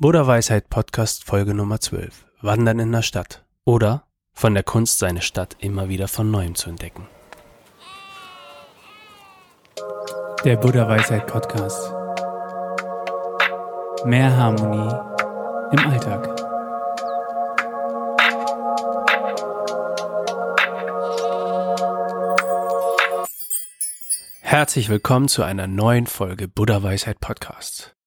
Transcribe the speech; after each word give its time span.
Buddha 0.00 0.28
Weisheit 0.28 0.70
Podcast 0.70 1.24
Folge 1.24 1.54
Nummer 1.54 1.80
12. 1.80 2.24
Wandern 2.40 2.78
in 2.78 2.92
der 2.92 3.02
Stadt. 3.02 3.44
Oder 3.64 4.04
von 4.32 4.54
der 4.54 4.62
Kunst, 4.62 5.00
seine 5.00 5.22
Stadt 5.22 5.56
immer 5.58 5.88
wieder 5.88 6.06
von 6.06 6.30
neuem 6.30 6.54
zu 6.54 6.70
entdecken. 6.70 7.08
Der 10.44 10.56
Buddha 10.56 10.88
Weisheit 10.88 11.26
Podcast. 11.26 11.92
Mehr 14.04 14.36
Harmonie 14.36 14.94
im 15.72 15.90
Alltag. 15.90 16.28
Herzlich 24.42 24.90
willkommen 24.90 25.26
zu 25.26 25.42
einer 25.42 25.66
neuen 25.66 26.06
Folge 26.06 26.46
Buddha 26.46 26.84
Weisheit 26.84 27.18
Podcast. 27.18 27.97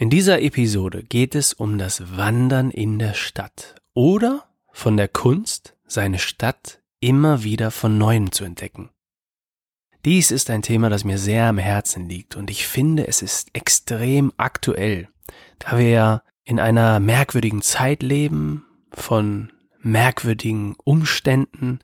In 0.00 0.08
dieser 0.08 0.40
Episode 0.40 1.02
geht 1.02 1.34
es 1.34 1.52
um 1.52 1.76
das 1.76 2.16
Wandern 2.16 2.70
in 2.70 2.98
der 2.98 3.12
Stadt 3.12 3.74
oder 3.92 4.46
von 4.72 4.96
der 4.96 5.08
Kunst, 5.08 5.76
seine 5.86 6.18
Stadt 6.18 6.80
immer 7.00 7.42
wieder 7.42 7.70
von 7.70 7.98
neuem 7.98 8.32
zu 8.32 8.44
entdecken. 8.44 8.88
Dies 10.06 10.30
ist 10.30 10.48
ein 10.48 10.62
Thema, 10.62 10.88
das 10.88 11.04
mir 11.04 11.18
sehr 11.18 11.48
am 11.48 11.58
Herzen 11.58 12.08
liegt 12.08 12.34
und 12.34 12.50
ich 12.50 12.66
finde, 12.66 13.08
es 13.08 13.20
ist 13.20 13.50
extrem 13.52 14.32
aktuell, 14.38 15.10
da 15.58 15.76
wir 15.76 15.90
ja 15.90 16.22
in 16.44 16.58
einer 16.60 16.98
merkwürdigen 16.98 17.60
Zeit 17.60 18.02
leben, 18.02 18.64
von 18.92 19.52
merkwürdigen 19.82 20.76
Umständen, 20.82 21.80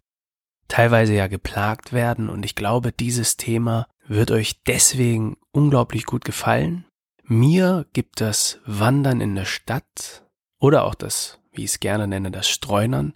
teilweise 0.69 1.13
ja 1.13 1.27
geplagt 1.27 1.93
werden 1.93 2.31
und 2.31 2.47
ich 2.47 2.55
glaube, 2.55 2.93
dieses 2.93 3.37
Thema 3.37 3.87
wird 4.07 4.31
euch 4.31 4.63
deswegen 4.63 5.37
unglaublich 5.53 6.07
gut 6.07 6.25
gefallen, 6.25 6.86
mir 7.29 7.87
gibt 7.93 8.21
das 8.21 8.61
Wandern 8.65 9.21
in 9.21 9.35
der 9.35 9.45
Stadt 9.45 10.25
oder 10.59 10.85
auch 10.85 10.95
das, 10.95 11.41
wie 11.53 11.65
ich 11.65 11.73
es 11.73 11.81
gerne 11.81 12.07
nenne, 12.07 12.31
das 12.31 12.49
Streunern, 12.49 13.15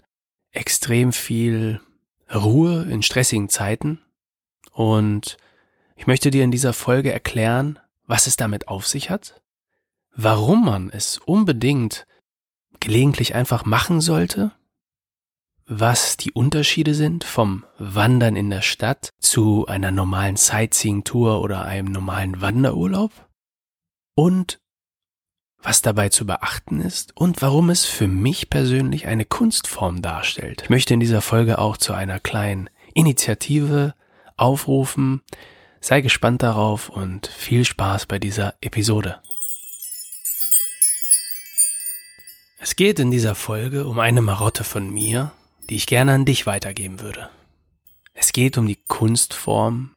extrem 0.50 1.12
viel 1.12 1.80
Ruhe 2.32 2.82
in 2.84 3.02
stressigen 3.02 3.48
Zeiten. 3.48 4.00
Und 4.72 5.36
ich 5.96 6.06
möchte 6.06 6.30
dir 6.30 6.44
in 6.44 6.50
dieser 6.50 6.72
Folge 6.72 7.12
erklären, 7.12 7.78
was 8.06 8.26
es 8.26 8.36
damit 8.36 8.68
auf 8.68 8.86
sich 8.86 9.10
hat, 9.10 9.40
warum 10.14 10.64
man 10.64 10.90
es 10.90 11.18
unbedingt 11.18 12.06
gelegentlich 12.80 13.34
einfach 13.34 13.64
machen 13.64 14.00
sollte, 14.00 14.52
was 15.66 16.16
die 16.16 16.32
Unterschiede 16.32 16.94
sind 16.94 17.22
vom 17.22 17.64
Wandern 17.78 18.34
in 18.34 18.50
der 18.50 18.62
Stadt 18.62 19.10
zu 19.20 19.66
einer 19.66 19.92
normalen 19.92 20.36
Sightseeing-Tour 20.36 21.40
oder 21.40 21.64
einem 21.64 21.92
normalen 21.92 22.40
Wanderurlaub 22.40 23.12
und 24.14 24.60
was 25.62 25.82
dabei 25.82 26.08
zu 26.08 26.26
beachten 26.26 26.80
ist 26.80 27.16
und 27.16 27.42
warum 27.42 27.70
es 27.70 27.84
für 27.84 28.08
mich 28.08 28.48
persönlich 28.48 29.06
eine 29.06 29.24
Kunstform 29.24 30.02
darstellt. 30.02 30.62
Ich 30.62 30.70
möchte 30.70 30.94
in 30.94 31.00
dieser 31.00 31.20
Folge 31.20 31.58
auch 31.58 31.76
zu 31.76 31.92
einer 31.92 32.18
kleinen 32.18 32.70
Initiative 32.94 33.94
aufrufen. 34.36 35.22
Sei 35.80 36.00
gespannt 36.00 36.42
darauf 36.42 36.88
und 36.88 37.26
viel 37.26 37.64
Spaß 37.64 38.06
bei 38.06 38.18
dieser 38.18 38.54
Episode. 38.60 39.20
Es 42.58 42.76
geht 42.76 42.98
in 42.98 43.10
dieser 43.10 43.34
Folge 43.34 43.86
um 43.86 43.98
eine 43.98 44.20
Marotte 44.20 44.64
von 44.64 44.90
mir, 44.90 45.32
die 45.68 45.76
ich 45.76 45.86
gerne 45.86 46.12
an 46.12 46.24
dich 46.24 46.46
weitergeben 46.46 47.00
würde. 47.00 47.30
Es 48.12 48.32
geht 48.32 48.58
um 48.58 48.66
die 48.66 48.82
Kunstform 48.88 49.92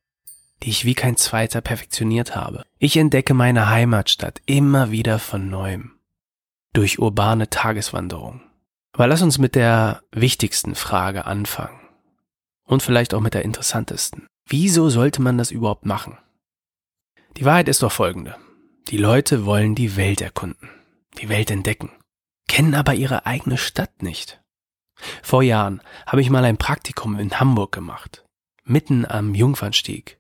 die 0.64 0.70
ich 0.70 0.86
wie 0.86 0.96
kein 0.96 1.18
zweiter 1.18 1.62
perfektioniert 1.62 2.36
habe. 2.36 2.64
Ich 2.80 2.98
entdecke 2.98 3.34
meine 3.34 3.70
Heimatstadt 3.70 4.42
immer 4.46 4.92
wieder 4.92 5.20
von 5.20 5.50
neuem. 5.50 6.00
Durch 6.74 7.00
urbane 7.00 7.50
Tageswanderung. 7.50 8.42
Aber 8.94 9.08
lass 9.08 9.22
uns 9.22 9.38
mit 9.38 9.56
der 9.56 10.02
wichtigsten 10.12 10.76
Frage 10.76 11.26
anfangen. 11.26 11.80
Und 12.64 12.82
vielleicht 12.82 13.14
auch 13.14 13.20
mit 13.20 13.34
der 13.34 13.44
interessantesten. 13.44 14.28
Wieso 14.48 14.90
sollte 14.90 15.22
man 15.22 15.38
das 15.38 15.52
überhaupt 15.52 15.86
machen? 15.86 16.18
Die 17.38 17.46
Wahrheit 17.46 17.68
ist 17.68 17.84
doch 17.84 17.92
folgende. 17.92 18.36
Die 18.90 18.98
Leute 18.98 19.46
wollen 19.46 19.76
die 19.76 19.96
Welt 19.96 20.22
erkunden, 20.22 20.70
die 21.18 21.30
Welt 21.30 21.50
entdecken, 21.50 21.92
kennen 22.50 22.76
aber 22.76 22.94
ihre 22.94 23.26
eigene 23.26 23.58
Stadt 23.58 24.04
nicht. 24.04 24.42
Vor 25.22 25.42
Jahren 25.42 25.82
habe 26.06 26.22
ich 26.22 26.30
mal 26.30 26.44
ein 26.44 26.58
Praktikum 26.58 27.18
in 27.18 27.40
Hamburg 27.40 27.72
gemacht, 27.72 28.26
mitten 28.66 29.06
am 29.06 29.36
Jungfernstieg. 29.36 30.20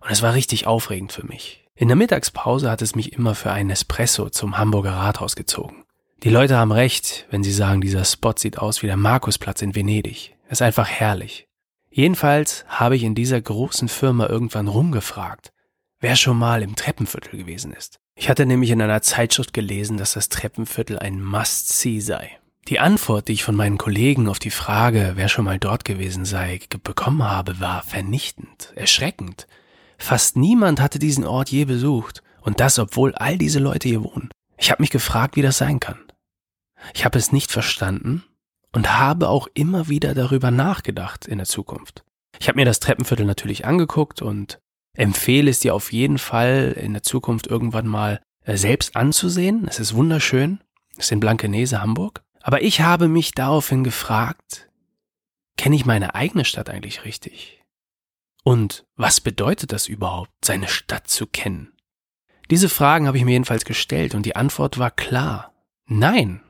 Und 0.00 0.10
es 0.10 0.22
war 0.22 0.34
richtig 0.34 0.66
aufregend 0.66 1.12
für 1.12 1.26
mich. 1.26 1.64
In 1.74 1.88
der 1.88 1.96
Mittagspause 1.96 2.70
hat 2.70 2.80
es 2.82 2.94
mich 2.94 3.12
immer 3.12 3.34
für 3.34 3.52
einen 3.52 3.70
Espresso 3.70 4.30
zum 4.30 4.56
Hamburger 4.56 4.92
Rathaus 4.92 5.36
gezogen. 5.36 5.84
Die 6.22 6.30
Leute 6.30 6.56
haben 6.56 6.72
recht, 6.72 7.26
wenn 7.30 7.44
sie 7.44 7.52
sagen, 7.52 7.82
dieser 7.82 8.04
Spot 8.04 8.32
sieht 8.36 8.58
aus 8.58 8.82
wie 8.82 8.86
der 8.86 8.96
Markusplatz 8.96 9.60
in 9.60 9.74
Venedig. 9.74 10.34
ist 10.48 10.62
einfach 10.62 10.88
herrlich. 10.88 11.46
Jedenfalls 11.90 12.64
habe 12.68 12.96
ich 12.96 13.02
in 13.02 13.14
dieser 13.14 13.40
großen 13.40 13.88
Firma 13.88 14.26
irgendwann 14.26 14.68
rumgefragt, 14.68 15.52
wer 16.00 16.16
schon 16.16 16.38
mal 16.38 16.62
im 16.62 16.76
Treppenviertel 16.76 17.38
gewesen 17.38 17.72
ist. 17.72 17.98
Ich 18.14 18.30
hatte 18.30 18.46
nämlich 18.46 18.70
in 18.70 18.80
einer 18.80 19.02
Zeitschrift 19.02 19.52
gelesen, 19.52 19.98
dass 19.98 20.14
das 20.14 20.30
Treppenviertel 20.30 20.98
ein 20.98 21.22
Must-See 21.22 22.00
sei. 22.00 22.38
Die 22.68 22.80
Antwort, 22.80 23.28
die 23.28 23.34
ich 23.34 23.44
von 23.44 23.54
meinen 23.54 23.78
Kollegen 23.78 24.28
auf 24.28 24.38
die 24.38 24.50
Frage, 24.50 25.12
wer 25.14 25.28
schon 25.28 25.44
mal 25.44 25.58
dort 25.58 25.84
gewesen 25.84 26.24
sei, 26.24 26.60
bekommen 26.82 27.22
habe, 27.22 27.60
war 27.60 27.82
vernichtend, 27.82 28.72
erschreckend. 28.74 29.46
Fast 29.98 30.36
niemand 30.36 30.80
hatte 30.80 30.98
diesen 30.98 31.24
Ort 31.24 31.50
je 31.50 31.64
besucht, 31.64 32.22
und 32.42 32.60
das 32.60 32.78
obwohl 32.78 33.14
all 33.14 33.38
diese 33.38 33.58
Leute 33.58 33.88
hier 33.88 34.04
wohnen. 34.04 34.30
Ich 34.56 34.70
habe 34.70 34.82
mich 34.82 34.90
gefragt, 34.90 35.36
wie 35.36 35.42
das 35.42 35.58
sein 35.58 35.80
kann. 35.80 35.98
Ich 36.94 37.04
habe 37.04 37.18
es 37.18 37.32
nicht 37.32 37.50
verstanden 37.50 38.24
und 38.72 38.98
habe 38.98 39.28
auch 39.28 39.48
immer 39.54 39.88
wieder 39.88 40.14
darüber 40.14 40.50
nachgedacht 40.50 41.26
in 41.26 41.38
der 41.38 41.46
Zukunft. 41.46 42.04
Ich 42.38 42.48
habe 42.48 42.56
mir 42.56 42.64
das 42.64 42.80
Treppenviertel 42.80 43.26
natürlich 43.26 43.64
angeguckt 43.64 44.22
und 44.22 44.60
empfehle 44.94 45.50
es 45.50 45.60
dir 45.60 45.74
auf 45.74 45.92
jeden 45.92 46.18
Fall 46.18 46.76
in 46.78 46.92
der 46.92 47.02
Zukunft 47.02 47.46
irgendwann 47.46 47.86
mal 47.86 48.20
äh, 48.44 48.56
selbst 48.56 48.96
anzusehen. 48.96 49.66
Es 49.68 49.80
ist 49.80 49.94
wunderschön. 49.94 50.60
Es 50.92 51.06
ist 51.06 51.12
in 51.12 51.20
Blankenese, 51.20 51.80
Hamburg. 51.80 52.22
Aber 52.42 52.62
ich 52.62 52.80
habe 52.80 53.08
mich 53.08 53.32
daraufhin 53.32 53.82
gefragt, 53.82 54.68
kenne 55.56 55.76
ich 55.76 55.84
meine 55.84 56.14
eigene 56.14 56.44
Stadt 56.44 56.70
eigentlich 56.70 57.04
richtig? 57.04 57.55
Und 58.46 58.86
was 58.94 59.20
bedeutet 59.20 59.72
das 59.72 59.88
überhaupt, 59.88 60.30
seine 60.44 60.68
Stadt 60.68 61.08
zu 61.08 61.26
kennen? 61.26 61.72
Diese 62.48 62.68
Fragen 62.68 63.08
habe 63.08 63.18
ich 63.18 63.24
mir 63.24 63.32
jedenfalls 63.32 63.64
gestellt 63.64 64.14
und 64.14 64.24
die 64.24 64.36
Antwort 64.36 64.78
war 64.78 64.92
klar. 64.92 65.52
Nein, 65.88 66.42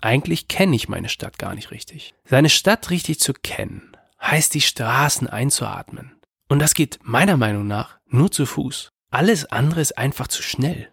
eigentlich 0.00 0.46
kenne 0.46 0.76
ich 0.76 0.88
meine 0.88 1.08
Stadt 1.08 1.40
gar 1.40 1.56
nicht 1.56 1.72
richtig. 1.72 2.14
Seine 2.24 2.50
Stadt 2.50 2.90
richtig 2.90 3.18
zu 3.18 3.32
kennen, 3.32 3.96
heißt 4.22 4.54
die 4.54 4.60
Straßen 4.60 5.26
einzuatmen. 5.26 6.20
Und 6.48 6.60
das 6.60 6.72
geht 6.72 7.00
meiner 7.02 7.36
Meinung 7.36 7.66
nach 7.66 7.98
nur 8.06 8.30
zu 8.30 8.46
Fuß. 8.46 8.90
Alles 9.10 9.46
andere 9.46 9.80
ist 9.80 9.98
einfach 9.98 10.28
zu 10.28 10.44
schnell. 10.44 10.92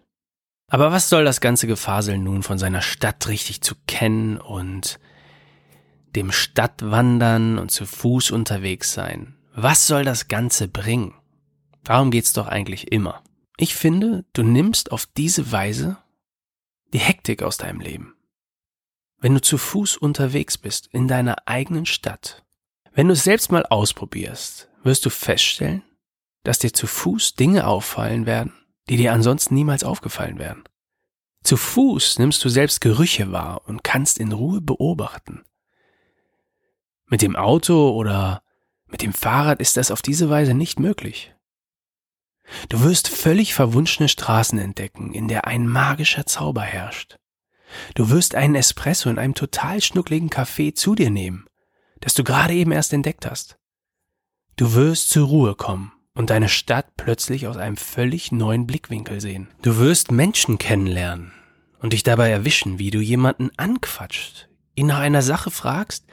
Aber 0.66 0.90
was 0.90 1.08
soll 1.08 1.24
das 1.24 1.40
ganze 1.40 1.68
Gefasel 1.68 2.18
nun 2.18 2.42
von 2.42 2.58
seiner 2.58 2.82
Stadt 2.82 3.28
richtig 3.28 3.60
zu 3.60 3.76
kennen 3.86 4.38
und 4.38 4.98
dem 6.16 6.32
Stadtwandern 6.32 7.58
und 7.58 7.70
zu 7.70 7.86
Fuß 7.86 8.32
unterwegs 8.32 8.92
sein? 8.92 9.37
Was 9.60 9.88
soll 9.88 10.04
das 10.04 10.28
Ganze 10.28 10.68
bringen? 10.68 11.14
Darum 11.82 12.12
geht's 12.12 12.32
doch 12.32 12.46
eigentlich 12.46 12.92
immer. 12.92 13.24
Ich 13.56 13.74
finde, 13.74 14.24
du 14.32 14.44
nimmst 14.44 14.92
auf 14.92 15.06
diese 15.06 15.50
Weise 15.50 15.98
die 16.92 17.00
Hektik 17.00 17.42
aus 17.42 17.56
deinem 17.56 17.80
Leben. 17.80 18.14
Wenn 19.18 19.34
du 19.34 19.40
zu 19.40 19.58
Fuß 19.58 19.96
unterwegs 19.96 20.58
bist 20.58 20.86
in 20.86 21.08
deiner 21.08 21.48
eigenen 21.48 21.86
Stadt, 21.86 22.46
wenn 22.92 23.08
du 23.08 23.14
es 23.14 23.24
selbst 23.24 23.50
mal 23.50 23.66
ausprobierst, 23.66 24.70
wirst 24.84 25.04
du 25.04 25.10
feststellen, 25.10 25.82
dass 26.44 26.60
dir 26.60 26.72
zu 26.72 26.86
Fuß 26.86 27.34
Dinge 27.34 27.66
auffallen 27.66 28.26
werden, 28.26 28.52
die 28.88 28.96
dir 28.96 29.12
ansonsten 29.12 29.56
niemals 29.56 29.82
aufgefallen 29.82 30.38
wären. 30.38 30.62
Zu 31.42 31.56
Fuß 31.56 32.20
nimmst 32.20 32.44
du 32.44 32.48
selbst 32.48 32.80
Gerüche 32.80 33.32
wahr 33.32 33.62
und 33.66 33.82
kannst 33.82 34.18
in 34.18 34.30
Ruhe 34.30 34.60
beobachten. 34.60 35.44
Mit 37.06 37.22
dem 37.22 37.34
Auto 37.34 37.90
oder 37.90 38.44
mit 38.88 39.02
dem 39.02 39.12
Fahrrad 39.12 39.60
ist 39.60 39.76
das 39.76 39.90
auf 39.90 40.02
diese 40.02 40.30
Weise 40.30 40.54
nicht 40.54 40.80
möglich. 40.80 41.34
Du 42.68 42.82
wirst 42.82 43.08
völlig 43.08 43.54
verwunschene 43.54 44.08
Straßen 44.08 44.58
entdecken, 44.58 45.12
in 45.12 45.28
der 45.28 45.46
ein 45.46 45.66
magischer 45.66 46.26
Zauber 46.26 46.62
herrscht. 46.62 47.18
Du 47.94 48.08
wirst 48.08 48.34
einen 48.34 48.54
Espresso 48.54 49.10
in 49.10 49.18
einem 49.18 49.34
total 49.34 49.82
schnuckligen 49.82 50.30
Café 50.30 50.74
zu 50.74 50.94
dir 50.94 51.10
nehmen, 51.10 51.46
das 52.00 52.14
du 52.14 52.24
gerade 52.24 52.54
eben 52.54 52.72
erst 52.72 52.92
entdeckt 52.92 53.26
hast. 53.26 53.58
Du 54.56 54.74
wirst 54.74 55.10
zur 55.10 55.26
Ruhe 55.28 55.54
kommen 55.54 55.92
und 56.14 56.30
deine 56.30 56.48
Stadt 56.48 56.96
plötzlich 56.96 57.46
aus 57.46 57.56
einem 57.56 57.76
völlig 57.76 58.32
neuen 58.32 58.66
Blickwinkel 58.66 59.20
sehen. 59.20 59.48
Du 59.62 59.76
wirst 59.76 60.10
Menschen 60.10 60.58
kennenlernen 60.58 61.32
und 61.80 61.92
dich 61.92 62.02
dabei 62.02 62.30
erwischen, 62.30 62.78
wie 62.78 62.90
du 62.90 63.00
jemanden 63.00 63.50
anquatscht, 63.56 64.48
ihn 64.74 64.86
nach 64.86 64.98
einer 64.98 65.22
Sache 65.22 65.50
fragst, 65.50 66.06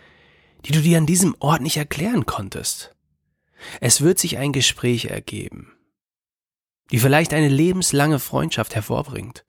die 0.66 0.72
du 0.72 0.82
dir 0.82 0.98
an 0.98 1.06
diesem 1.06 1.36
Ort 1.40 1.62
nicht 1.62 1.78
erklären 1.78 2.26
konntest. 2.26 2.96
Es 3.82 4.02
wird 4.02 4.20
sich 4.20 4.38
ein 4.38 4.52
Gespräch 4.52 5.06
ergeben, 5.06 5.72
die 6.92 7.00
vielleicht 7.00 7.34
eine 7.34 7.50
lebenslange 7.50 8.20
Freundschaft 8.20 8.76
hervorbringt. 8.76 9.46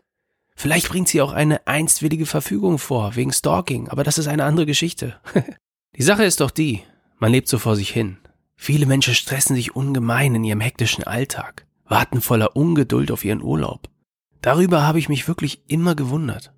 Vielleicht 0.55 0.89
bringt 0.89 1.09
sie 1.09 1.21
auch 1.21 1.33
eine 1.33 1.67
einstwillige 1.67 2.27
Verfügung 2.27 2.79
vor, 2.79 3.15
wegen 3.17 3.33
Stalking, 3.33 3.89
aber 3.89 4.05
das 4.05 4.19
ist 4.19 4.27
eine 4.27 4.45
andere 4.45 4.67
Geschichte. 4.67 5.21
die 5.97 6.03
Sache 6.03 6.25
ist 6.25 6.41
doch 6.41 6.51
die, 6.51 6.83
man 7.19 7.33
lebt 7.33 7.49
so 7.49 7.59
vor 7.59 7.77
sich 7.77 7.91
hin. 7.91 8.19
Viele 8.57 8.87
Menschen 8.87 9.15
stressen 9.15 9.55
sich 9.55 9.77
ungemein 9.77 10.35
in 10.35 10.45
ihrem 10.45 10.61
hektischen 10.61 11.05
Alltag, 11.05 11.67
warten 11.85 12.23
voller 12.23 12.57
Ungeduld 12.57 13.11
auf 13.11 13.25
ihren 13.25 13.43
Urlaub. 13.43 13.91
Darüber 14.41 14.83
habe 14.83 14.99
ich 14.99 15.09
mich 15.09 15.29
wirklich 15.29 15.63
immer 15.67 15.95
gewundert. 15.95 16.53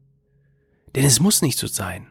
Denn 0.95 1.05
es 1.05 1.21
muss 1.21 1.43
nicht 1.43 1.59
so 1.59 1.67
sein. 1.67 2.07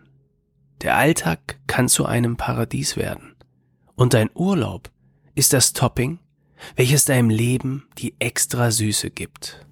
Der 0.82 0.96
Alltag 0.96 1.60
kann 1.68 1.90
zu 1.90 2.06
einem 2.06 2.38
Paradies 2.38 2.98
werden. 2.98 3.36
Und 3.96 4.14
dein 4.14 4.30
Urlaub 4.36 4.92
ist 5.34 5.54
das 5.54 5.74
Topping, 5.74 6.20
welches 6.76 7.06
deinem 7.06 7.30
Leben 7.30 7.88
die 7.98 8.16
extra 8.20 8.72
Süße 8.72 9.10
gibt. 9.10 9.66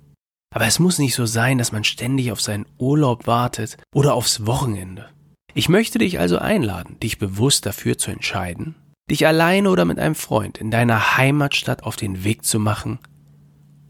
Aber 0.53 0.65
es 0.65 0.79
muss 0.79 0.99
nicht 0.99 1.15
so 1.15 1.25
sein, 1.25 1.57
dass 1.57 1.71
man 1.71 1.83
ständig 1.83 2.31
auf 2.31 2.41
seinen 2.41 2.65
Urlaub 2.77 3.27
wartet 3.27 3.77
oder 3.93 4.13
aufs 4.13 4.45
Wochenende. 4.45 5.09
Ich 5.53 5.69
möchte 5.69 5.99
dich 5.99 6.19
also 6.19 6.37
einladen, 6.37 6.99
dich 6.99 7.17
bewusst 7.17 7.65
dafür 7.65 7.97
zu 7.97 8.11
entscheiden, 8.11 8.75
dich 9.09 9.27
alleine 9.27 9.69
oder 9.69 9.85
mit 9.85 9.99
einem 9.99 10.15
Freund 10.15 10.57
in 10.57 10.71
deiner 10.71 11.17
Heimatstadt 11.17 11.83
auf 11.83 11.95
den 11.95 12.23
Weg 12.23 12.45
zu 12.45 12.59
machen, 12.59 12.99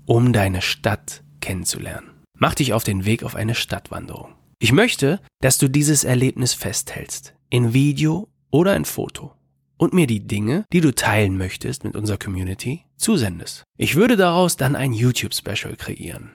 um 0.06 0.34
deine 0.34 0.62
Stadt 0.62 1.24
kennenzulernen. 1.40 2.12
Mach 2.38 2.56
dich 2.56 2.74
auf 2.74 2.84
den 2.84 3.06
Weg 3.06 3.24
auf 3.24 3.36
eine 3.36 3.56
Stadtwanderung. 3.56 4.36
Ich 4.60 4.72
möchte, 4.72 5.20
dass 5.42 5.58
du 5.58 5.68
dieses 5.68 6.04
Erlebnis 6.04 6.54
festhältst, 6.54 7.34
in 7.50 7.74
Video 7.74 8.30
oder 8.52 8.76
in 8.76 8.86
Foto 8.86 9.34
und 9.78 9.94
mir 9.94 10.08
die 10.08 10.26
Dinge, 10.26 10.66
die 10.72 10.80
du 10.80 10.96
teilen 10.96 11.38
möchtest 11.38 11.84
mit 11.84 11.96
unserer 11.96 12.18
Community, 12.18 12.86
zusendest. 12.96 13.64
Ich 13.78 13.96
würde 13.96 14.16
daraus 14.16 14.56
dann 14.56 14.78
ein 14.78 14.94
YouTube-Special 14.94 15.76
kreieren, 15.76 16.32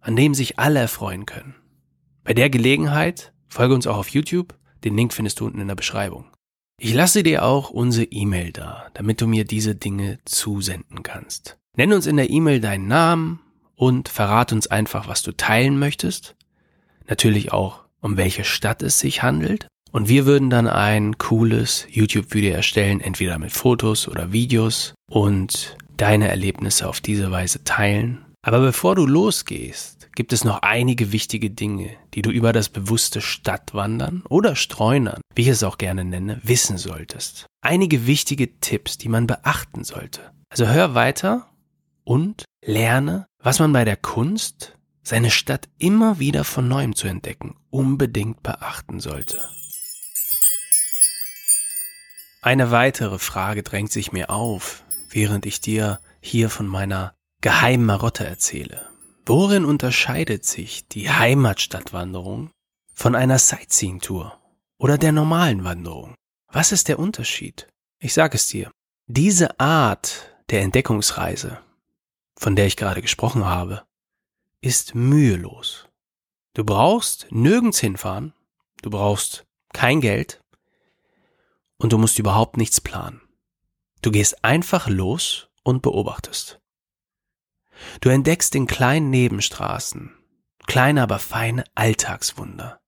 an 0.00 0.16
dem 0.16 0.34
sich 0.34 0.58
alle 0.58 0.80
erfreuen 0.80 1.24
können. 1.24 1.54
Bei 2.24 2.34
der 2.34 2.50
Gelegenheit 2.50 3.32
folge 3.48 3.74
uns 3.74 3.86
auch 3.86 3.98
auf 3.98 4.08
YouTube, 4.08 4.58
den 4.82 4.96
Link 4.96 5.12
findest 5.12 5.38
du 5.38 5.46
unten 5.46 5.60
in 5.60 5.68
der 5.68 5.76
Beschreibung. 5.76 6.26
Ich 6.78 6.94
lasse 6.94 7.22
dir 7.22 7.44
auch 7.44 7.70
unsere 7.70 8.06
E-Mail 8.06 8.52
da, 8.52 8.88
damit 8.94 9.20
du 9.20 9.26
mir 9.26 9.44
diese 9.44 9.76
Dinge 9.76 10.18
zusenden 10.24 11.02
kannst. 11.02 11.58
Nenn 11.76 11.92
uns 11.92 12.06
in 12.06 12.16
der 12.16 12.30
E-Mail 12.30 12.60
deinen 12.60 12.88
Namen 12.88 13.40
und 13.76 14.08
verrat 14.08 14.52
uns 14.52 14.66
einfach, 14.66 15.06
was 15.06 15.22
du 15.22 15.32
teilen 15.32 15.78
möchtest. 15.78 16.36
Natürlich 17.10 17.52
auch, 17.52 17.82
um 18.00 18.16
welche 18.16 18.44
Stadt 18.44 18.82
es 18.82 19.00
sich 19.00 19.22
handelt 19.22 19.66
und 19.92 20.08
wir 20.08 20.24
würden 20.24 20.48
dann 20.48 20.68
ein 20.68 21.18
cooles 21.18 21.86
YouTube-Video 21.90 22.52
erstellen, 22.52 23.00
entweder 23.00 23.38
mit 23.38 23.52
Fotos 23.52 24.08
oder 24.08 24.32
Videos 24.32 24.94
und 25.10 25.76
deine 25.96 26.28
Erlebnisse 26.28 26.88
auf 26.88 27.00
diese 27.00 27.30
Weise 27.30 27.64
teilen. 27.64 28.24
Aber 28.42 28.60
bevor 28.60 28.94
du 28.94 29.06
losgehst, 29.06 30.08
gibt 30.14 30.32
es 30.32 30.44
noch 30.44 30.62
einige 30.62 31.12
wichtige 31.12 31.50
Dinge, 31.50 31.90
die 32.14 32.22
du 32.22 32.30
über 32.30 32.52
das 32.52 32.68
bewusste 32.68 33.20
Stadtwandern 33.20 34.22
oder 34.28 34.54
Streunern, 34.54 35.20
wie 35.34 35.42
ich 35.42 35.48
es 35.48 35.64
auch 35.64 35.78
gerne 35.78 36.04
nenne, 36.04 36.40
wissen 36.44 36.78
solltest. 36.78 37.46
Einige 37.60 38.06
wichtige 38.06 38.60
Tipps, 38.60 38.98
die 38.98 39.08
man 39.08 39.26
beachten 39.26 39.82
sollte. 39.82 40.30
Also 40.50 40.68
hör 40.68 40.94
weiter 40.94 41.48
und 42.04 42.44
lerne, 42.64 43.26
was 43.42 43.58
man 43.58 43.72
bei 43.72 43.84
der 43.84 43.96
Kunst, 43.96 44.76
seine 45.02 45.30
Stadt 45.30 45.68
immer 45.78 46.18
wieder 46.18 46.44
von 46.44 46.68
neuem 46.68 46.94
zu 46.94 47.08
entdecken, 47.08 47.56
unbedingt 47.70 48.42
beachten 48.42 49.00
sollte. 49.00 49.38
Eine 52.42 52.70
weitere 52.70 53.18
Frage 53.18 53.62
drängt 53.62 53.92
sich 53.92 54.12
mir 54.12 54.30
auf, 54.30 54.84
während 55.10 55.44
ich 55.46 55.60
dir 55.60 56.00
hier 56.20 56.48
von 56.48 56.66
meiner 56.66 57.14
geheimen 57.40 57.86
Marotte 57.86 58.26
erzähle. 58.26 58.88
Worin 59.26 59.64
unterscheidet 59.64 60.44
sich 60.44 60.88
die 60.88 61.10
Heimatstadtwanderung 61.10 62.50
von 62.94 63.14
einer 63.14 63.38
Sightseeing-Tour 63.38 64.38
oder 64.78 64.98
der 64.98 65.12
normalen 65.12 65.64
Wanderung? 65.64 66.14
Was 66.48 66.72
ist 66.72 66.88
der 66.88 66.98
Unterschied? 66.98 67.68
Ich 67.98 68.14
sage 68.14 68.36
es 68.36 68.48
dir. 68.48 68.70
Diese 69.06 69.60
Art 69.60 70.34
der 70.48 70.62
Entdeckungsreise, 70.62 71.58
von 72.36 72.56
der 72.56 72.66
ich 72.66 72.76
gerade 72.76 73.02
gesprochen 73.02 73.44
habe, 73.44 73.82
ist 74.60 74.94
mühelos. 74.94 75.88
Du 76.54 76.64
brauchst 76.64 77.28
nirgends 77.30 77.78
hinfahren, 77.78 78.34
du 78.82 78.90
brauchst 78.90 79.46
kein 79.72 80.00
Geld, 80.00 80.42
und 81.78 81.92
du 81.92 81.98
musst 81.98 82.18
überhaupt 82.18 82.56
nichts 82.56 82.80
planen. 82.80 83.22
Du 84.02 84.10
gehst 84.10 84.44
einfach 84.44 84.88
los 84.88 85.48
und 85.62 85.82
beobachtest. 85.82 86.60
Du 88.00 88.10
entdeckst 88.10 88.54
in 88.54 88.66
kleinen 88.66 89.10
Nebenstraßen 89.10 90.14
kleine, 90.70 91.02
aber 91.02 91.18
feine 91.18 91.64
Alltagswunder, 91.74 92.80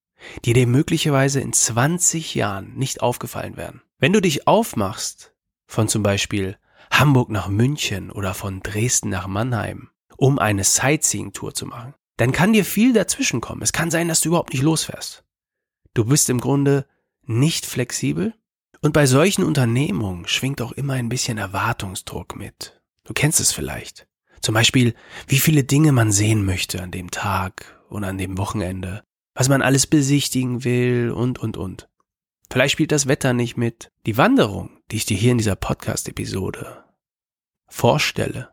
die 0.45 0.53
dir 0.53 0.69
möglicherweise 0.69 1.41
in 1.41 1.53
20 1.53 2.37
Jahren 2.37 2.75
nicht 2.75 3.03
aufgefallen 3.03 3.57
werden. 3.57 3.83
Wenn 3.99 4.13
du 4.13 4.21
dich 4.21 4.47
aufmachst, 4.47 5.35
von 5.67 5.89
zum 5.89 6.05
Beispiel 6.05 6.57
Hamburg 6.93 7.31
nach 7.31 7.49
München 7.49 8.13
oder 8.13 8.35
von 8.35 8.61
Dresden 8.61 9.09
nach 9.09 9.27
Mannheim, 9.27 9.91
um 10.23 10.39
eine 10.39 10.63
Sightseeing-Tour 10.63 11.53
zu 11.53 11.67
machen, 11.67 11.95
dann 12.17 12.31
kann 12.31 12.53
dir 12.53 12.65
viel 12.65 12.93
dazwischen 12.93 13.41
kommen. 13.41 13.61
Es 13.61 13.73
kann 13.73 13.91
sein, 13.91 14.07
dass 14.07 14.21
du 14.21 14.29
überhaupt 14.29 14.53
nicht 14.53 14.63
losfährst. 14.63 15.25
Du 15.95 16.05
bist 16.05 16.31
im 16.31 16.41
Grunde 16.41 16.87
nicht 17.27 17.67
flexibel 17.67 18.33
und 18.83 18.93
bei 18.93 19.07
solchen 19.07 19.43
Unternehmungen 19.43 20.29
schwingt 20.29 20.63
auch 20.63 20.71
immer 20.71 20.93
ein 20.93 21.09
bisschen 21.09 21.39
Erwartungsdruck 21.39 22.37
mit. 22.37 22.81
Du 23.03 23.15
kennst 23.15 23.41
es 23.41 23.51
vielleicht. 23.51 24.07
Zum 24.41 24.55
Beispiel, 24.55 24.95
wie 25.27 25.41
viele 25.41 25.65
Dinge 25.65 25.91
man 25.91 26.13
sehen 26.13 26.45
möchte 26.45 26.81
an 26.81 26.93
dem 26.93 27.11
Tag 27.11 27.83
und 27.89 28.05
an 28.05 28.17
dem 28.17 28.39
Wochenende, 28.39 29.03
was 29.35 29.49
man 29.49 29.61
alles 29.61 29.89
besichtigen 29.89 30.63
will 30.63 31.11
und, 31.11 31.41
und, 31.41 31.57
und. 31.57 31.89
Vielleicht 32.49 32.75
spielt 32.75 32.93
das 32.93 33.09
Wetter 33.09 33.33
nicht 33.33 33.57
mit. 33.57 33.91
Die 34.07 34.17
Wanderung, 34.17 34.71
die 34.93 34.97
ich 34.97 35.05
dir 35.05 35.17
hier 35.17 35.33
in 35.33 35.39
dieser 35.39 35.57
Podcast-Episode 35.57 36.85
vorstelle, 37.67 38.51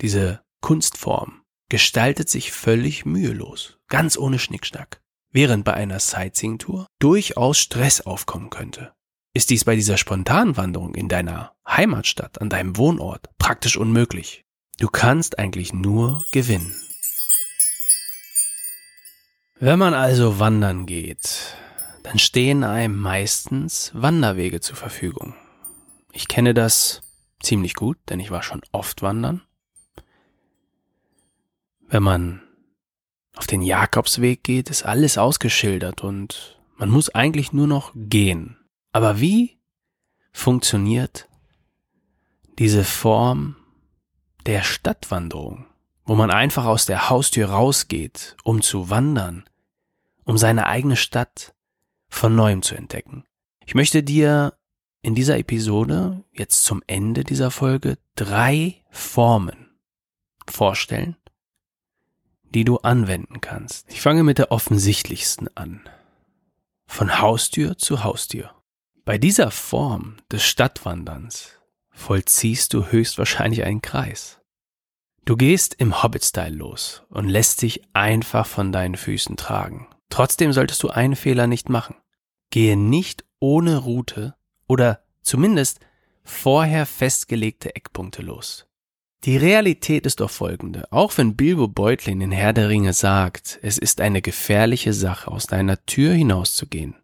diese 0.00 0.44
Kunstform, 0.60 1.42
gestaltet 1.68 2.28
sich 2.28 2.52
völlig 2.52 3.04
mühelos, 3.04 3.78
ganz 3.88 4.16
ohne 4.16 4.38
Schnickschnack, 4.38 5.00
während 5.32 5.64
bei 5.64 5.74
einer 5.74 6.00
Sightseeing-Tour 6.00 6.86
durchaus 6.98 7.58
Stress 7.58 8.00
aufkommen 8.00 8.50
könnte 8.50 8.96
ist 9.36 9.50
dies 9.50 9.66
bei 9.66 9.76
dieser 9.76 9.98
spontanen 9.98 10.56
Wanderung 10.56 10.94
in 10.94 11.10
deiner 11.10 11.54
Heimatstadt, 11.68 12.40
an 12.40 12.48
deinem 12.48 12.78
Wohnort, 12.78 13.28
praktisch 13.36 13.76
unmöglich. 13.76 14.46
Du 14.78 14.88
kannst 14.88 15.38
eigentlich 15.38 15.74
nur 15.74 16.24
gewinnen. 16.32 16.74
Wenn 19.60 19.78
man 19.78 19.92
also 19.92 20.38
wandern 20.38 20.86
geht, 20.86 21.54
dann 22.02 22.18
stehen 22.18 22.64
einem 22.64 22.98
meistens 22.98 23.90
Wanderwege 23.92 24.60
zur 24.60 24.76
Verfügung. 24.76 25.34
Ich 26.12 26.28
kenne 26.28 26.54
das 26.54 27.02
ziemlich 27.42 27.74
gut, 27.74 27.98
denn 28.08 28.20
ich 28.20 28.30
war 28.30 28.42
schon 28.42 28.62
oft 28.72 29.02
wandern. 29.02 29.42
Wenn 31.88 32.02
man 32.02 32.42
auf 33.36 33.46
den 33.46 33.62
Jakobsweg 33.62 34.42
geht, 34.42 34.70
ist 34.70 34.84
alles 34.84 35.18
ausgeschildert 35.18 36.02
und 36.02 36.58
man 36.76 36.90
muss 36.90 37.14
eigentlich 37.14 37.52
nur 37.52 37.66
noch 37.66 37.92
gehen. 37.94 38.56
Aber 38.92 39.20
wie 39.20 39.58
funktioniert 40.32 41.28
diese 42.58 42.84
Form 42.84 43.56
der 44.46 44.62
Stadtwanderung, 44.62 45.66
wo 46.04 46.14
man 46.14 46.30
einfach 46.30 46.64
aus 46.64 46.86
der 46.86 47.08
Haustür 47.08 47.50
rausgeht, 47.50 48.36
um 48.42 48.62
zu 48.62 48.90
wandern, 48.90 49.44
um 50.24 50.38
seine 50.38 50.66
eigene 50.66 50.96
Stadt 50.96 51.54
von 52.08 52.34
neuem 52.34 52.62
zu 52.62 52.74
entdecken? 52.74 53.24
Ich 53.64 53.74
möchte 53.74 54.02
dir 54.02 54.54
in 55.02 55.14
dieser 55.14 55.38
Episode, 55.38 56.24
jetzt 56.32 56.64
zum 56.64 56.82
Ende 56.86 57.22
dieser 57.22 57.50
Folge, 57.50 57.98
drei 58.16 58.82
Formen 58.90 59.70
vorstellen, 60.46 61.16
die 62.54 62.64
du 62.64 62.78
anwenden 62.78 63.40
kannst. 63.40 63.86
Ich 63.90 64.00
fange 64.00 64.22
mit 64.22 64.38
der 64.38 64.50
offensichtlichsten 64.50 65.48
an. 65.54 65.80
Von 66.86 67.20
Haustür 67.20 67.76
zu 67.78 68.04
Haustür. 68.04 68.50
Bei 69.04 69.18
dieser 69.18 69.50
Form 69.50 70.16
des 70.30 70.44
Stadtwanderns 70.44 71.52
vollziehst 71.90 72.74
du 72.74 72.86
höchstwahrscheinlich 72.86 73.64
einen 73.64 73.82
Kreis. 73.82 74.40
Du 75.24 75.36
gehst 75.36 75.74
im 75.74 76.02
Hobbit-Style 76.02 76.54
los 76.54 77.02
und 77.08 77.28
lässt 77.28 77.62
dich 77.62 77.82
einfach 77.92 78.46
von 78.46 78.70
deinen 78.70 78.96
Füßen 78.96 79.36
tragen. 79.36 79.88
Trotzdem 80.08 80.52
solltest 80.52 80.82
du 80.82 80.88
einen 80.88 81.16
Fehler 81.16 81.46
nicht 81.46 81.68
machen. 81.68 81.96
Gehe 82.50 82.76
nicht 82.76 83.24
ohne 83.40 83.78
Route 83.78 84.36
oder 84.68 85.02
zumindest 85.22 85.80
vorher 86.22 86.86
festgelegte 86.86 87.74
Eckpunkte 87.74 88.22
los. 88.22 88.65
Die 89.26 89.36
Realität 89.36 90.06
ist 90.06 90.20
doch 90.20 90.30
folgende. 90.30 90.90
Auch 90.90 91.18
wenn 91.18 91.36
Bilbo 91.36 91.68
Beutlin 91.68 92.20
in 92.20 92.30
Herr 92.30 92.52
der 92.52 92.68
Ringe 92.68 92.92
sagt, 92.92 93.58
es 93.60 93.76
ist 93.76 94.00
eine 94.00 94.22
gefährliche 94.22 94.92
Sache, 94.92 95.30
aus 95.30 95.46
deiner 95.46 95.84
Tür 95.84 96.14
hinauszugehen, 96.14 96.94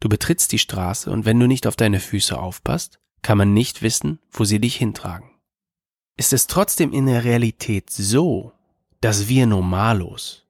Du 0.00 0.08
betrittst 0.08 0.52
die 0.52 0.58
Straße 0.58 1.10
und 1.10 1.24
wenn 1.24 1.40
du 1.40 1.46
nicht 1.46 1.66
auf 1.66 1.76
deine 1.76 2.00
Füße 2.00 2.38
aufpasst, 2.38 3.00
kann 3.22 3.38
man 3.38 3.52
nicht 3.52 3.82
wissen, 3.82 4.20
wo 4.30 4.44
sie 4.44 4.60
dich 4.60 4.76
hintragen. 4.76 5.30
Ist 6.16 6.32
es 6.32 6.46
trotzdem 6.46 6.92
in 6.92 7.06
der 7.06 7.24
Realität 7.24 7.90
so, 7.90 8.52
dass 9.00 9.28
wir 9.28 9.46
Normalos 9.46 10.46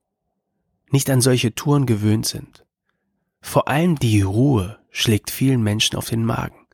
nicht 0.90 1.11
an 1.11 1.20
solche 1.20 1.54
Touren 1.54 1.85
gewöhnt 1.85 2.26
sind. 2.26 2.64
Vor 3.40 3.68
allem 3.68 3.99
die 3.99 4.23
Ruhe 4.23 4.78
schlägt 4.90 5.30
vielen 5.30 5.62
Menschen 5.62 5.97
auf 5.97 6.08
den 6.08 6.25
Magen. 6.25 6.66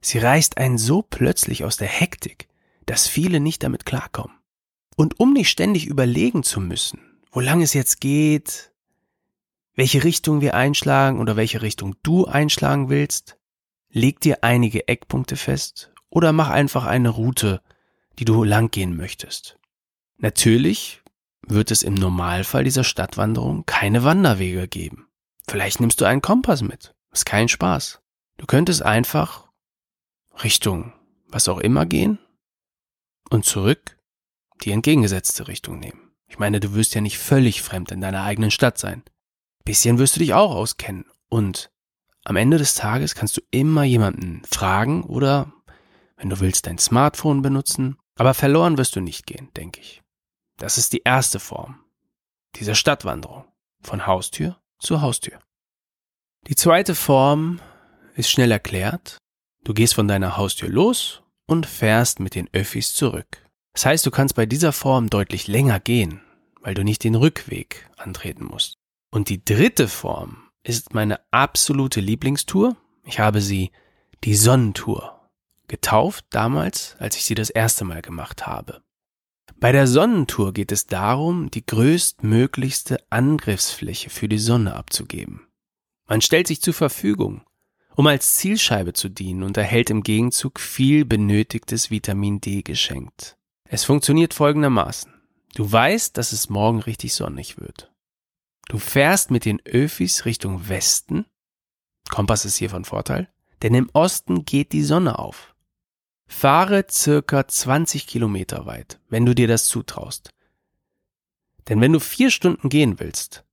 Sie 0.00 0.18
reißt 0.18 0.58
einen 0.58 0.78
so 0.78 1.02
plötzlich 1.02 1.64
aus 1.64 1.78
der 1.78 1.88
Hektik, 1.88 2.47
dass 2.88 3.06
viele 3.06 3.38
nicht 3.38 3.62
damit 3.62 3.84
klarkommen. 3.84 4.36
Und 4.96 5.20
um 5.20 5.32
nicht 5.32 5.50
ständig 5.50 5.86
überlegen 5.86 6.42
zu 6.42 6.58
müssen, 6.58 6.98
wo 7.30 7.40
lang 7.40 7.60
es 7.60 7.74
jetzt 7.74 8.00
geht, 8.00 8.72
welche 9.74 10.02
Richtung 10.04 10.40
wir 10.40 10.54
einschlagen 10.54 11.20
oder 11.20 11.36
welche 11.36 11.62
Richtung 11.62 11.96
du 12.02 12.24
einschlagen 12.24 12.88
willst, 12.88 13.38
leg 13.90 14.20
dir 14.20 14.42
einige 14.42 14.88
Eckpunkte 14.88 15.36
fest 15.36 15.92
oder 16.08 16.32
mach 16.32 16.48
einfach 16.48 16.86
eine 16.86 17.10
Route, 17.10 17.60
die 18.18 18.24
du 18.24 18.42
lang 18.42 18.70
gehen 18.70 18.96
möchtest. 18.96 19.58
Natürlich 20.16 21.02
wird 21.46 21.70
es 21.70 21.82
im 21.82 21.94
Normalfall 21.94 22.64
dieser 22.64 22.84
Stadtwanderung 22.84 23.66
keine 23.66 24.02
Wanderwege 24.02 24.66
geben. 24.66 25.06
Vielleicht 25.46 25.78
nimmst 25.80 26.00
du 26.00 26.06
einen 26.06 26.22
Kompass 26.22 26.62
mit. 26.62 26.94
Ist 27.12 27.26
kein 27.26 27.48
Spaß. 27.48 28.00
Du 28.38 28.46
könntest 28.46 28.82
einfach 28.82 29.48
Richtung 30.42 30.94
was 31.30 31.48
auch 31.48 31.58
immer 31.58 31.84
gehen 31.84 32.18
und 33.30 33.44
zurück 33.44 33.98
die 34.62 34.72
entgegengesetzte 34.72 35.48
Richtung 35.48 35.78
nehmen. 35.78 36.12
Ich 36.26 36.38
meine, 36.38 36.60
du 36.60 36.74
wirst 36.74 36.94
ja 36.94 37.00
nicht 37.00 37.18
völlig 37.18 37.62
fremd 37.62 37.90
in 37.90 38.00
deiner 38.00 38.22
eigenen 38.22 38.50
Stadt 38.50 38.78
sein. 38.78 39.02
Bisschen 39.64 39.98
wirst 39.98 40.16
du 40.16 40.20
dich 40.20 40.34
auch 40.34 40.54
auskennen 40.54 41.04
und 41.28 41.70
am 42.24 42.36
Ende 42.36 42.58
des 42.58 42.74
Tages 42.74 43.14
kannst 43.14 43.36
du 43.36 43.40
immer 43.50 43.84
jemanden 43.84 44.42
fragen 44.44 45.02
oder, 45.04 45.52
wenn 46.16 46.28
du 46.28 46.40
willst, 46.40 46.66
dein 46.66 46.78
Smartphone 46.78 47.40
benutzen. 47.40 47.96
Aber 48.16 48.34
verloren 48.34 48.76
wirst 48.76 48.96
du 48.96 49.00
nicht 49.00 49.26
gehen, 49.26 49.48
denke 49.56 49.80
ich. 49.80 50.02
Das 50.58 50.76
ist 50.76 50.92
die 50.92 51.02
erste 51.04 51.40
Form 51.40 51.80
dieser 52.56 52.74
Stadtwanderung 52.74 53.44
von 53.80 54.06
Haustür 54.06 54.60
zu 54.78 55.00
Haustür. 55.00 55.38
Die 56.48 56.56
zweite 56.56 56.94
Form 56.94 57.60
ist 58.14 58.30
schnell 58.30 58.50
erklärt. 58.50 59.18
Du 59.64 59.72
gehst 59.72 59.94
von 59.94 60.08
deiner 60.08 60.36
Haustür 60.36 60.68
los 60.68 61.22
und 61.48 61.66
fährst 61.66 62.20
mit 62.20 62.36
den 62.36 62.48
Öffis 62.52 62.94
zurück. 62.94 63.44
Das 63.72 63.86
heißt, 63.86 64.06
du 64.06 64.10
kannst 64.10 64.36
bei 64.36 64.46
dieser 64.46 64.72
Form 64.72 65.10
deutlich 65.10 65.48
länger 65.48 65.80
gehen, 65.80 66.20
weil 66.60 66.74
du 66.74 66.84
nicht 66.84 67.02
den 67.02 67.14
Rückweg 67.14 67.90
antreten 67.96 68.44
musst. 68.44 68.74
Und 69.10 69.30
die 69.30 69.44
dritte 69.44 69.88
Form 69.88 70.36
ist 70.62 70.94
meine 70.94 71.20
absolute 71.32 72.00
Lieblingstour. 72.00 72.76
Ich 73.04 73.18
habe 73.18 73.40
sie 73.40 73.72
die 74.24 74.34
Sonnentour 74.34 75.30
getauft 75.68 76.26
damals, 76.30 76.96
als 76.98 77.16
ich 77.16 77.24
sie 77.24 77.34
das 77.34 77.50
erste 77.50 77.84
Mal 77.84 78.02
gemacht 78.02 78.46
habe. 78.46 78.82
Bei 79.60 79.72
der 79.72 79.86
Sonnentour 79.86 80.52
geht 80.52 80.72
es 80.72 80.86
darum, 80.86 81.50
die 81.50 81.64
größtmöglichste 81.64 82.98
Angriffsfläche 83.10 84.10
für 84.10 84.28
die 84.28 84.38
Sonne 84.38 84.74
abzugeben. 84.74 85.46
Man 86.06 86.20
stellt 86.20 86.46
sich 86.46 86.62
zur 86.62 86.74
Verfügung, 86.74 87.42
um 87.98 88.06
als 88.06 88.36
Zielscheibe 88.36 88.92
zu 88.92 89.08
dienen 89.08 89.42
und 89.42 89.56
erhält 89.56 89.90
im 89.90 90.04
Gegenzug 90.04 90.60
viel 90.60 91.04
benötigtes 91.04 91.90
Vitamin 91.90 92.40
D 92.40 92.62
geschenkt. 92.62 93.36
Es 93.64 93.82
funktioniert 93.82 94.34
folgendermaßen. 94.34 95.12
Du 95.56 95.70
weißt, 95.70 96.16
dass 96.16 96.30
es 96.30 96.48
morgen 96.48 96.78
richtig 96.78 97.12
sonnig 97.14 97.58
wird. 97.58 97.92
Du 98.68 98.78
fährst 98.78 99.32
mit 99.32 99.44
den 99.44 99.60
Öfis 99.66 100.26
Richtung 100.26 100.68
Westen. 100.68 101.26
Kompass 102.08 102.44
ist 102.44 102.54
hier 102.54 102.70
von 102.70 102.84
Vorteil, 102.84 103.28
denn 103.62 103.74
im 103.74 103.90
Osten 103.94 104.44
geht 104.44 104.70
die 104.70 104.84
Sonne 104.84 105.18
auf. 105.18 105.56
Fahre 106.28 106.86
circa 106.88 107.48
20 107.48 108.06
Kilometer 108.06 108.64
weit, 108.64 109.00
wenn 109.08 109.26
du 109.26 109.34
dir 109.34 109.48
das 109.48 109.66
zutraust. 109.66 110.30
Denn 111.68 111.80
wenn 111.80 111.94
du 111.94 111.98
vier 111.98 112.30
Stunden 112.30 112.68
gehen 112.68 113.00
willst 113.00 113.44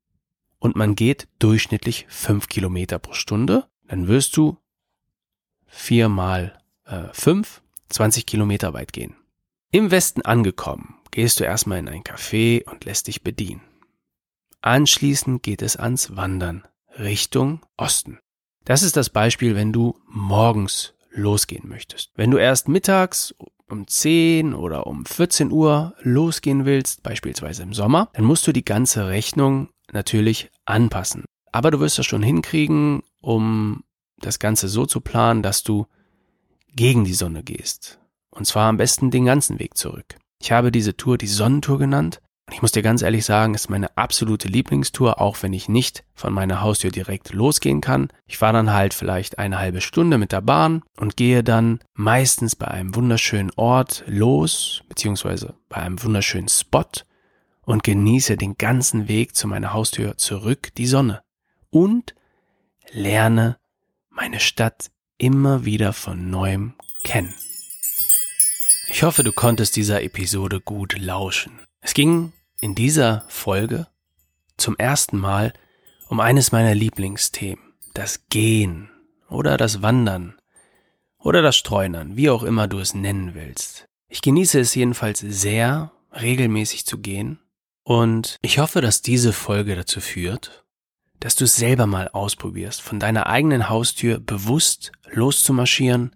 und 0.60 0.76
man 0.76 0.94
geht 0.94 1.30
durchschnittlich 1.40 2.06
fünf 2.10 2.48
Kilometer 2.48 3.00
pro 3.00 3.14
Stunde, 3.14 3.68
dann 3.88 4.08
wirst 4.08 4.36
du 4.38 4.58
vier 5.68 6.10
mal 6.10 6.58
äh, 6.86 7.06
fünf, 7.12 7.62
20 7.90 8.26
Kilometer 8.26 8.74
weit 8.74 8.94
gehen. 8.94 9.16
Im 9.72 9.92
Westen 9.92 10.22
angekommen, 10.22 10.96
gehst 11.12 11.40
du 11.40 11.44
erstmal 11.44 11.80
in 11.80 11.90
ein 11.90 12.04
Café 12.04 12.64
und 12.70 12.86
lässt 12.86 13.08
dich 13.08 13.24
bedienen. 13.24 13.62
Anschließend 14.62 15.44
geht 15.44 15.62
es 15.62 15.76
ans 15.76 16.16
Wandern 16.16 16.68
Richtung 16.98 17.62
Osten. 17.78 18.20
Das 18.64 18.82
ist 18.82 18.98
das 18.98 19.10
Beispiel, 19.10 19.56
wenn 19.56 19.74
du 19.74 20.00
morgens 20.08 20.96
losgehen 21.12 21.68
möchtest. 21.70 22.12
Wenn 22.16 22.32
du 22.32 22.38
erst 22.38 22.68
mittags 22.68 23.36
um 23.70 23.88
10 23.88 24.54
oder 24.54 24.88
um 24.88 25.06
14 25.06 25.52
Uhr 25.52 25.96
losgehen 26.02 26.66
willst, 26.66 27.04
beispielsweise 27.04 27.64
im 27.64 27.74
Sommer, 27.74 28.10
dann 28.14 28.26
musst 28.26 28.48
du 28.48 28.52
die 28.52 28.66
ganze 28.66 29.08
Rechnung 29.08 29.70
natürlich 29.92 30.50
anpassen. 30.66 31.26
Aber 31.56 31.72
du 31.72 31.80
wirst 31.80 31.98
das 31.98 32.06
schon 32.06 32.22
hinkriegen, 32.22 33.02
um 33.22 33.86
das 34.18 34.40
Ganze 34.40 34.68
so 34.68 34.86
zu 34.86 35.00
planen, 35.00 35.42
dass 35.42 35.64
du 35.64 35.88
gegen 36.76 37.06
die 37.06 37.14
Sonne 37.14 37.44
gehst. 37.44 37.98
Und 38.30 38.46
zwar 38.46 38.68
am 38.68 38.76
besten 38.76 39.10
den 39.10 39.24
ganzen 39.24 39.58
Weg 39.58 39.78
zurück. 39.78 40.18
Ich 40.42 40.52
habe 40.52 40.70
diese 40.70 40.98
Tour 40.98 41.18
die 41.18 41.28
Sonnentour 41.28 41.80
genannt, 41.80 42.20
und 42.46 42.56
ich 42.56 42.62
muss 42.62 42.74
dir 42.74 42.82
ganz 42.82 43.04
ehrlich 43.04 43.24
sagen, 43.24 43.54
ist 43.54 43.70
meine 43.70 43.96
absolute 43.96 44.50
Lieblingstour, 44.50 45.22
auch 45.22 45.44
wenn 45.44 45.54
ich 45.54 45.70
nicht 45.70 46.04
von 46.14 46.34
meiner 46.34 46.60
Haustür 46.60 46.92
direkt 46.92 47.32
losgehen 47.32 47.80
kann. 47.80 48.10
Ich 48.28 48.38
fahre 48.38 48.52
dann 48.52 48.74
halt 48.74 48.94
vielleicht 48.94 49.40
eine 49.40 49.58
halbe 49.58 49.80
Stunde 49.80 50.18
mit 50.18 50.34
der 50.34 50.42
Bahn 50.42 50.84
und 50.98 51.16
gehe 51.16 51.42
dann 51.42 51.80
meistens 51.94 52.58
bei 52.58 52.68
einem 52.68 52.96
wunderschönen 52.96 53.52
Ort 53.56 54.04
los, 54.08 54.84
beziehungsweise 54.90 55.56
bei 55.70 55.78
einem 55.78 56.04
wunderschönen 56.04 56.50
Spot 56.50 56.84
und 57.62 57.84
genieße 57.86 58.36
den 58.36 58.58
ganzen 58.58 59.08
Weg 59.08 59.38
zu 59.38 59.48
meiner 59.48 59.72
Haustür 59.72 60.18
zurück 60.18 60.76
die 60.76 60.88
Sonne 60.88 61.22
und 61.76 62.16
lerne 62.94 63.58
meine 64.10 64.40
Stadt 64.40 64.92
immer 65.18 65.66
wieder 65.66 65.92
von 65.92 66.30
neuem 66.30 66.74
kennen. 67.04 67.34
Ich 68.88 69.04
hoffe, 69.04 69.26
du 69.26 69.34
konntest 69.34 69.76
dieser 69.76 70.02
Episode 70.02 70.62
gut 70.62 70.98
lauschen. 70.98 71.60
Es 71.82 71.94
ging 71.94 72.32
in 72.62 72.76
dieser 72.76 73.26
Folge 73.28 73.88
zum 74.56 74.78
ersten 74.78 75.18
Mal 75.18 75.52
um 76.08 76.22
eines 76.22 76.54
meiner 76.54 76.74
Lieblingsthemen, 76.74 77.74
das 77.94 78.30
Gehen 78.30 78.90
oder 79.28 79.58
das 79.58 79.82
Wandern 79.82 80.40
oder 81.20 81.42
das 81.42 81.58
Streunern, 81.58 82.16
wie 82.16 82.30
auch 82.30 82.44
immer 82.44 82.70
du 82.70 82.80
es 82.80 82.94
nennen 82.94 83.36
willst. 83.36 83.86
Ich 84.08 84.22
genieße 84.22 84.62
es 84.62 84.76
jedenfalls 84.76 85.20
sehr, 85.20 85.92
regelmäßig 86.14 86.86
zu 86.86 87.00
gehen 87.00 87.42
und 87.84 88.38
ich 88.42 88.60
hoffe, 88.60 88.80
dass 88.80 89.02
diese 89.02 89.34
Folge 89.34 89.76
dazu 89.76 90.00
führt, 90.00 90.65
dass 91.20 91.36
du 91.36 91.46
es 91.46 91.56
selber 91.56 91.88
mal 91.88 92.10
ausprobierst, 92.10 92.82
von 92.82 93.00
deiner 93.00 93.28
eigenen 93.28 93.70
Haustür 93.70 94.20
bewusst 94.20 94.92
loszumarschieren 95.12 96.16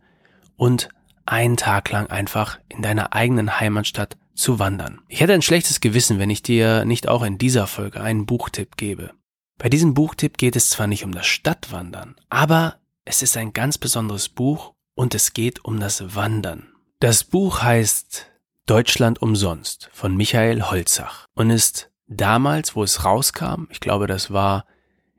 und 0.56 0.90
einen 1.26 1.58
Tag 1.58 1.92
lang 1.92 2.08
einfach 2.08 2.60
in 2.70 2.82
deiner 2.82 3.14
eigenen 3.14 3.60
Heimatstadt 3.60 4.18
zu 4.34 4.60
wandern. 4.60 5.02
Ich 5.08 5.20
hätte 5.20 5.34
ein 5.34 5.42
schlechtes 5.42 5.80
Gewissen, 5.80 6.18
wenn 6.20 6.30
ich 6.30 6.42
dir 6.42 6.86
nicht 6.86 7.08
auch 7.08 7.24
in 7.24 7.38
dieser 7.38 7.68
Folge 7.68 8.02
einen 8.02 8.26
Buchtipp 8.26 8.78
gebe. 8.78 9.12
Bei 9.58 9.70
diesem 9.70 9.94
Buchtipp 9.94 10.38
geht 10.38 10.56
es 10.56 10.70
zwar 10.70 10.88
nicht 10.88 11.04
um 11.04 11.12
das 11.14 11.28
Stadtwandern, 11.28 12.16
aber 12.30 12.78
es 13.06 13.22
ist 13.22 13.36
ein 13.36 13.54
ganz 13.54 13.78
besonderes 13.78 14.30
Buch 14.30 14.74
und 14.96 15.14
es 15.14 15.34
geht 15.34 15.64
um 15.66 15.80
das 15.80 16.16
Wandern. 16.16 16.68
Das 17.00 17.24
Buch 17.24 17.62
heißt 17.62 18.28
Deutschland 18.66 19.22
umsonst 19.22 19.90
von 19.94 20.16
Michael 20.16 20.64
Holzach 20.64 21.26
und 21.34 21.50
ist 21.50 21.92
damals, 22.08 22.76
wo 22.76 22.84
es 22.84 23.04
rauskam, 23.04 23.66
ich 23.70 23.80
glaube, 23.80 24.08
das 24.08 24.32
war 24.32 24.66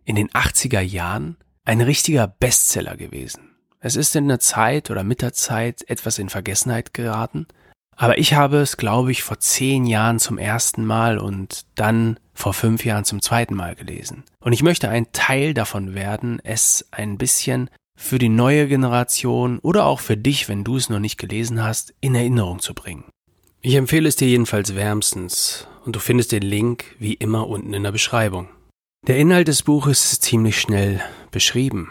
in 0.05 0.17
den 0.17 0.29
80er 0.31 0.81
Jahren, 0.81 1.37
ein 1.65 1.81
richtiger 1.81 2.27
Bestseller 2.27 2.97
gewesen. 2.97 3.51
Es 3.81 3.97
ist 3.97 4.15
in 4.17 4.29
der 4.29 4.41
Zeit 4.41 4.91
oder 4.91 5.05
mit 5.05 5.23
der 5.23 5.33
Zeit 5.33 5.89
etwas 5.89 6.19
in 6.19 6.29
Vergessenheit 6.29 6.93
geraten, 6.93 7.47
aber 8.01 8.17
ich 8.17 8.33
habe 8.33 8.57
es, 8.57 8.79
glaube 8.79 9.13
ich, 9.13 9.23
vor 9.23 9.41
zehn 9.41 9.85
Jahren 9.85 10.19
zum 10.19 10.39
ersten 10.39 10.87
Mal 10.87 11.19
und 11.19 11.67
dann 11.75 12.19
vor 12.33 12.55
fünf 12.55 12.85
Jahren 12.87 13.05
zum 13.05 13.21
zweiten 13.21 13.55
Mal 13.55 13.75
gelesen. 13.75 14.25
Und 14.41 14.55
ich 14.55 14.63
möchte 14.63 14.89
ein 14.89 15.13
Teil 15.13 15.53
davon 15.53 15.95
werden, 15.95 16.41
es 16.43 16.89
ein 16.93 17.19
bisschen 17.19 17.69
für 17.99 18.19
die 18.19 18.31
neue 18.31 18.69
Generation 18.69 19.59
oder 19.59 19.85
auch 19.85 20.01
für 20.01 20.17
dich, 20.17 20.49
wenn 20.49 20.65
du 20.65 20.77
es 20.77 20.89
noch 20.89 20.99
nicht 20.99 21.19
gelesen 21.19 21.63
hast, 21.63 21.93
in 22.01 22.15
Erinnerung 22.15 22.61
zu 22.61 22.73
bringen. 22.73 23.05
Ich 23.61 23.75
empfehle 23.75 24.09
es 24.09 24.17
dir 24.17 24.29
jedenfalls 24.29 24.75
wärmstens 24.75 25.69
und 25.85 25.95
du 25.95 26.01
findest 26.01 26.33
den 26.33 26.43
Link 26.43 26.97
wie 26.99 27.13
immer 27.13 27.49
unten 27.49 27.75
in 27.75 27.83
der 27.83 27.93
Beschreibung. 27.93 28.49
Der 29.07 29.17
Inhalt 29.17 29.49
des 29.49 29.63
Buches 29.63 30.13
ist 30.13 30.23
ziemlich 30.23 30.61
schnell 30.61 31.01
beschrieben. 31.31 31.91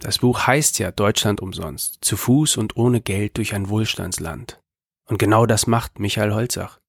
Das 0.00 0.18
Buch 0.18 0.46
heißt 0.46 0.78
ja 0.78 0.90
Deutschland 0.90 1.42
umsonst, 1.42 1.98
zu 2.00 2.16
Fuß 2.16 2.56
und 2.56 2.76
ohne 2.76 3.02
Geld 3.02 3.36
durch 3.36 3.54
ein 3.54 3.68
Wohlstandsland. 3.68 4.58
Und 5.06 5.18
genau 5.18 5.44
das 5.44 5.66
macht 5.66 5.98
Michael 5.98 6.32
Holzach. 6.32 6.80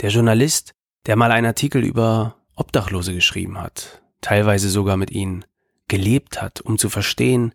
Der 0.00 0.10
Journalist, 0.10 0.74
der 1.06 1.14
mal 1.14 1.30
einen 1.30 1.46
Artikel 1.46 1.84
über 1.84 2.36
Obdachlose 2.56 3.14
geschrieben 3.14 3.60
hat, 3.60 4.02
teilweise 4.20 4.68
sogar 4.68 4.96
mit 4.96 5.12
ihnen 5.12 5.44
gelebt 5.86 6.42
hat, 6.42 6.60
um 6.60 6.76
zu 6.76 6.90
verstehen, 6.90 7.54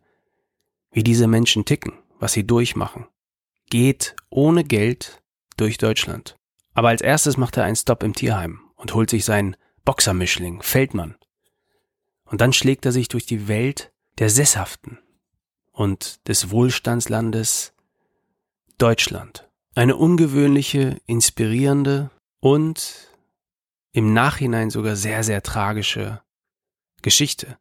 wie 0.91 1.03
diese 1.03 1.27
Menschen 1.27 1.65
ticken, 1.65 1.93
was 2.19 2.33
sie 2.33 2.47
durchmachen, 2.47 3.05
geht 3.69 4.15
ohne 4.29 4.63
Geld 4.63 5.21
durch 5.57 5.77
Deutschland. 5.77 6.37
Aber 6.73 6.87
als 6.87 7.01
erstes 7.01 7.35
macht 7.35 7.57
er 7.57 7.65
einen 7.65 7.75
Stopp 7.75 8.01
im 8.03 8.13
Tierheim 8.13 8.61
und 8.75 8.93
holt 8.93 9.09
sich 9.09 9.25
sein 9.25 9.57
Boxermischling, 9.83 10.61
Feldmann. 10.61 11.18
Und 12.29 12.41
dann 12.41 12.53
schlägt 12.53 12.85
er 12.85 12.91
sich 12.91 13.07
durch 13.07 13.25
die 13.25 13.47
Welt 13.47 13.91
der 14.19 14.29
Sesshaften 14.29 14.99
und 15.71 16.27
des 16.27 16.51
Wohlstandslandes 16.51 17.73
Deutschland. 18.77 19.49
Eine 19.75 19.95
ungewöhnliche, 19.95 21.01
inspirierende 21.05 22.11
und 22.39 23.09
im 23.91 24.13
Nachhinein 24.13 24.69
sogar 24.69 24.95
sehr, 24.95 25.23
sehr 25.23 25.41
tragische 25.41 26.21
Geschichte. 27.01 27.57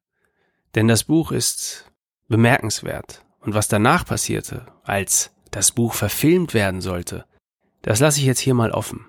Denn 0.75 0.87
das 0.87 1.05
Buch 1.05 1.33
ist 1.33 1.91
bemerkenswert. 2.29 3.25
Und 3.41 3.55
was 3.55 3.69
danach 3.69 4.05
passierte, 4.05 4.67
als 4.83 5.31
das 5.51 5.73
Buch 5.73 5.95
verfilmt 5.95 6.53
werden 6.53 6.83
sollte, 6.83 7.25
das 7.81 8.01
lasse 8.01 8.21
ich 8.21 8.27
jetzt 8.27 8.41
hier 8.41 8.55
mal 8.55 8.73
offen. 8.73 9.07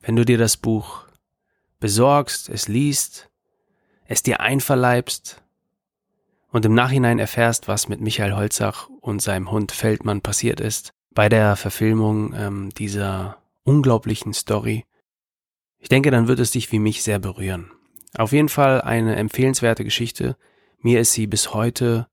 Wenn 0.00 0.16
du 0.16 0.24
dir 0.24 0.38
das 0.38 0.56
Buch 0.56 1.04
besorgst, 1.80 2.48
es 2.48 2.68
liest, 2.68 3.29
es 4.10 4.24
dir 4.24 4.40
einverleibst 4.40 5.40
und 6.50 6.64
im 6.64 6.74
Nachhinein 6.74 7.20
erfährst, 7.20 7.68
was 7.68 7.88
mit 7.88 8.00
Michael 8.00 8.34
Holzach 8.34 8.88
und 9.00 9.22
seinem 9.22 9.52
Hund 9.52 9.70
Feldmann 9.70 10.20
passiert 10.20 10.58
ist, 10.58 10.92
bei 11.12 11.28
der 11.28 11.54
Verfilmung 11.54 12.34
ähm, 12.36 12.70
dieser 12.70 13.38
unglaublichen 13.62 14.34
Story, 14.34 14.84
ich 15.78 15.88
denke, 15.88 16.10
dann 16.10 16.26
wird 16.26 16.40
es 16.40 16.50
dich 16.50 16.72
wie 16.72 16.80
mich 16.80 17.04
sehr 17.04 17.20
berühren. 17.20 17.70
Auf 18.18 18.32
jeden 18.32 18.48
Fall 18.48 18.82
eine 18.82 19.14
empfehlenswerte 19.14 19.84
Geschichte. 19.84 20.36
Mir 20.80 21.00
ist 21.00 21.12
sie 21.12 21.28
bis 21.28 21.54
heute 21.54 22.08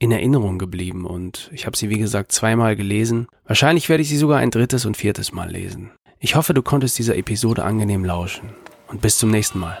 in 0.00 0.10
Erinnerung 0.10 0.58
geblieben 0.58 1.06
und 1.06 1.48
ich 1.52 1.64
habe 1.64 1.76
sie 1.76 1.90
wie 1.90 1.98
gesagt 1.98 2.32
zweimal 2.32 2.74
gelesen. 2.74 3.28
Wahrscheinlich 3.44 3.88
werde 3.88 4.02
ich 4.02 4.08
sie 4.08 4.18
sogar 4.18 4.38
ein 4.38 4.50
drittes 4.50 4.84
und 4.84 4.96
viertes 4.96 5.32
Mal 5.32 5.48
lesen. 5.48 5.92
Ich 6.18 6.34
hoffe, 6.34 6.54
du 6.54 6.62
konntest 6.62 6.98
dieser 6.98 7.16
Episode 7.16 7.62
angenehm 7.62 8.04
lauschen 8.04 8.50
und 8.88 9.00
bis 9.00 9.18
zum 9.18 9.30
nächsten 9.30 9.60
Mal. 9.60 9.80